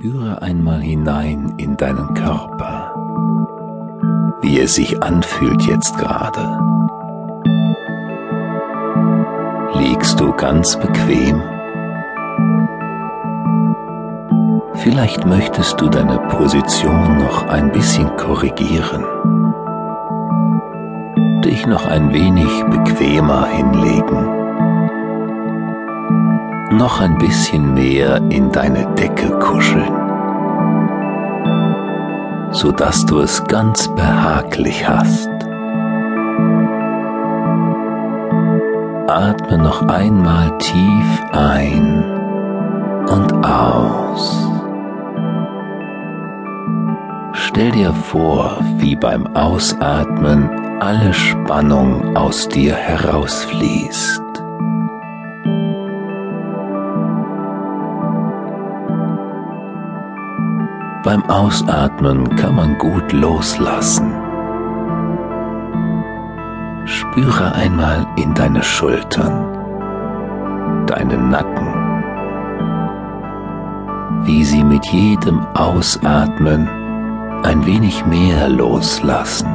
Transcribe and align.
Spüre 0.00 0.40
einmal 0.40 0.80
hinein 0.80 1.56
in 1.58 1.76
deinen 1.76 2.14
Körper, 2.14 2.94
wie 4.40 4.58
er 4.58 4.66
sich 4.66 5.02
anfühlt 5.02 5.60
jetzt 5.64 5.94
gerade. 5.98 6.40
Liegst 9.74 10.18
du 10.18 10.32
ganz 10.32 10.78
bequem? 10.78 11.42
Vielleicht 14.76 15.26
möchtest 15.26 15.78
du 15.78 15.90
deine 15.90 16.18
Position 16.30 17.18
noch 17.18 17.46
ein 17.48 17.70
bisschen 17.70 18.16
korrigieren, 18.16 19.04
dich 21.44 21.66
noch 21.66 21.84
ein 21.84 22.10
wenig 22.14 22.48
bequemer 22.70 23.44
hinlegen 23.48 24.39
noch 26.70 27.00
ein 27.00 27.18
bisschen 27.18 27.74
mehr 27.74 28.20
in 28.30 28.52
deine 28.52 28.86
Decke 28.94 29.30
kuscheln, 29.38 29.92
sodass 32.52 33.04
du 33.06 33.20
es 33.20 33.42
ganz 33.44 33.88
behaglich 33.88 34.88
hast. 34.88 35.28
Atme 39.08 39.58
noch 39.58 39.82
einmal 39.88 40.56
tief 40.58 41.22
ein 41.32 42.04
und 43.08 43.44
aus. 43.44 44.48
Stell 47.32 47.72
dir 47.72 47.92
vor, 47.92 48.58
wie 48.76 48.94
beim 48.94 49.26
Ausatmen 49.34 50.48
alle 50.80 51.12
Spannung 51.12 52.16
aus 52.16 52.48
dir 52.48 52.74
herausfließt. 52.74 54.29
Beim 61.02 61.24
Ausatmen 61.30 62.36
kann 62.36 62.56
man 62.56 62.76
gut 62.76 63.10
loslassen. 63.14 64.12
Spüre 66.84 67.54
einmal 67.54 68.06
in 68.16 68.34
deine 68.34 68.62
Schultern, 68.62 70.84
deinen 70.86 71.30
Nacken, 71.30 71.68
wie 74.24 74.44
sie 74.44 74.62
mit 74.62 74.84
jedem 74.86 75.40
Ausatmen 75.54 76.68
ein 77.44 77.64
wenig 77.64 78.04
mehr 78.04 78.50
loslassen. 78.50 79.48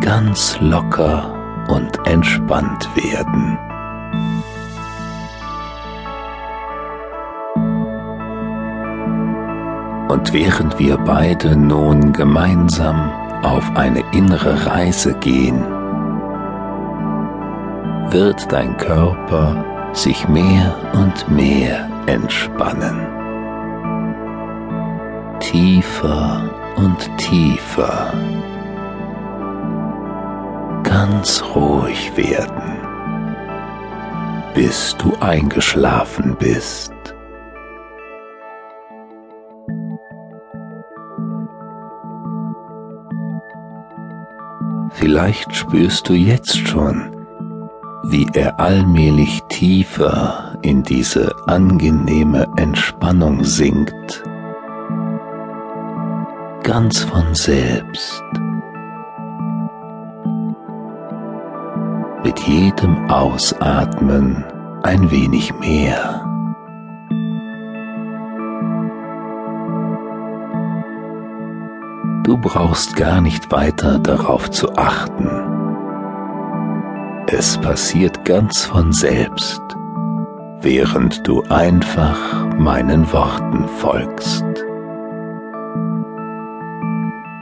Ganz 0.00 0.58
locker 0.58 1.32
und 1.68 2.04
entspannt 2.08 2.88
werden. 2.96 3.56
Und 10.12 10.30
während 10.34 10.78
wir 10.78 10.98
beide 10.98 11.56
nun 11.56 12.12
gemeinsam 12.12 13.10
auf 13.42 13.64
eine 13.74 14.04
innere 14.12 14.66
Reise 14.66 15.14
gehen, 15.14 15.64
wird 18.12 18.52
dein 18.52 18.76
Körper 18.76 19.64
sich 19.94 20.28
mehr 20.28 20.76
und 20.92 21.30
mehr 21.30 21.88
entspannen. 22.04 23.06
Tiefer 25.40 26.42
und 26.76 27.08
tiefer. 27.16 28.12
Ganz 30.82 31.42
ruhig 31.54 32.14
werden, 32.18 32.82
bis 34.52 34.94
du 34.98 35.16
eingeschlafen 35.20 36.36
bist. 36.38 36.92
Vielleicht 44.94 45.54
spürst 45.54 46.08
du 46.08 46.14
jetzt 46.14 46.56
schon, 46.56 47.16
wie 48.04 48.26
er 48.34 48.60
allmählich 48.60 49.42
tiefer 49.48 50.58
in 50.62 50.82
diese 50.82 51.34
angenehme 51.46 52.46
Entspannung 52.56 53.44
sinkt, 53.44 54.22
ganz 56.62 57.00
von 57.00 57.34
selbst. 57.34 58.22
Mit 62.24 62.38
jedem 62.40 63.10
Ausatmen 63.10 64.44
ein 64.82 65.10
wenig 65.10 65.52
mehr. 65.58 66.21
Du 72.24 72.36
brauchst 72.36 72.94
gar 72.94 73.20
nicht 73.20 73.50
weiter 73.50 73.98
darauf 73.98 74.48
zu 74.48 74.76
achten. 74.76 75.28
Es 77.26 77.58
passiert 77.58 78.24
ganz 78.24 78.64
von 78.64 78.92
selbst, 78.92 79.60
während 80.60 81.26
du 81.26 81.42
einfach 81.48 82.48
meinen 82.56 83.12
Worten 83.12 83.66
folgst. 83.78 84.44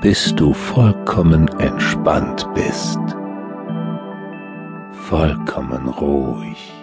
Bis 0.00 0.34
du 0.34 0.54
vollkommen 0.54 1.48
entspannt 1.58 2.48
bist, 2.54 3.00
vollkommen 4.92 5.88
ruhig. 5.88 6.79